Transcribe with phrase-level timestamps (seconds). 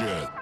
[0.00, 0.39] shit.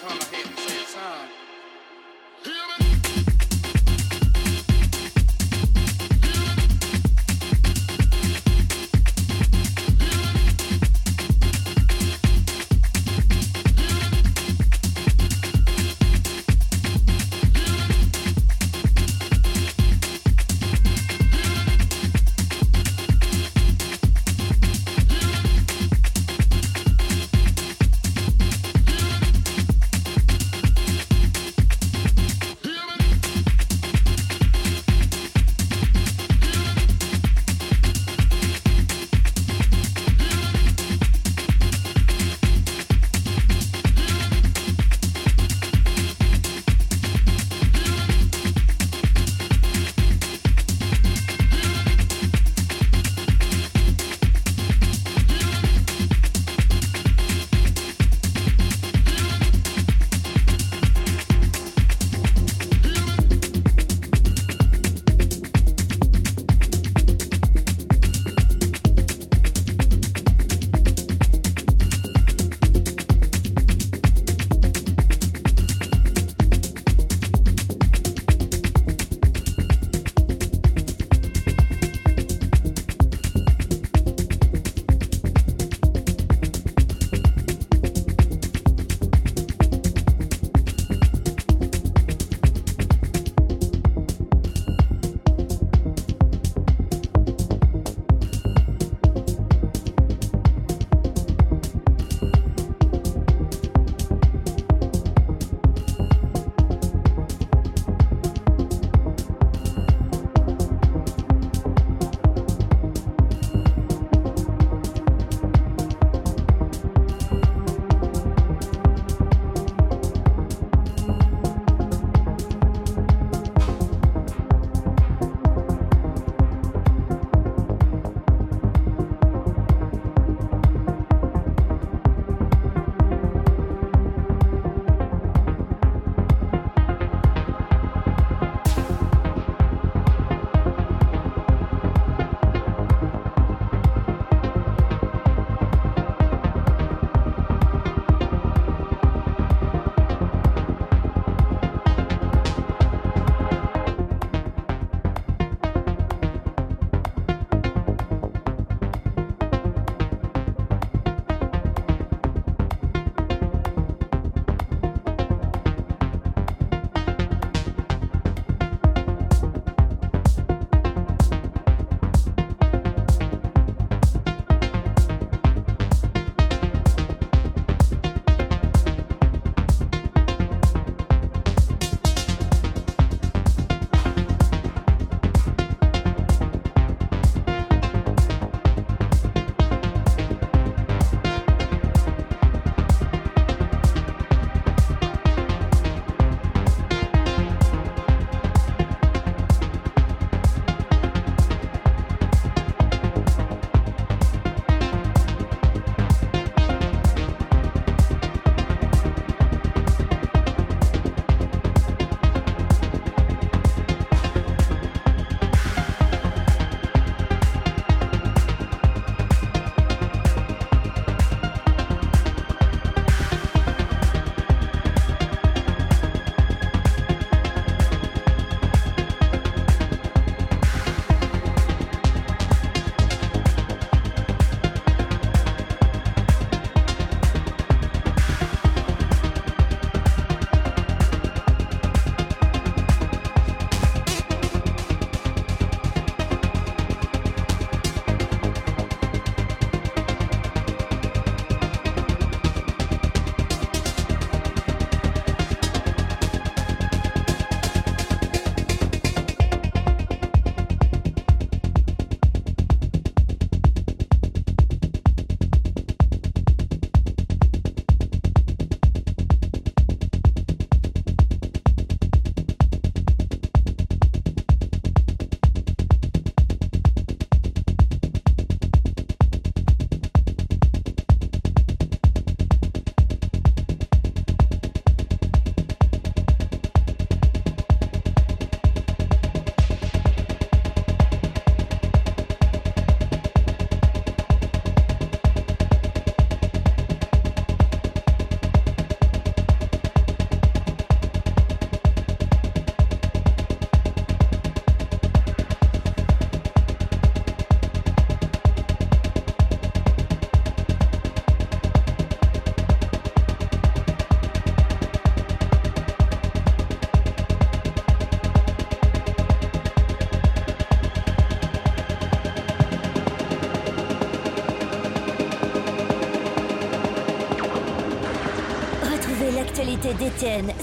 [0.00, 1.43] time I had to say time.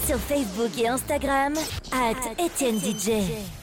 [0.06, 1.54] Sur Facebook et Instagram,
[1.92, 3.61] at Étienne DJ.